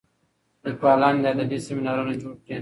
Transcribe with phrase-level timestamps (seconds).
[0.65, 2.57] لیکوالان دي ادبي سیمینارونه جوړ کړي.